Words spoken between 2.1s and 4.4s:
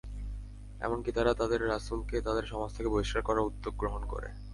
তাদের সমাজ থেকে বহিষ্কার করার উদ্যোগ গ্রহণ করে।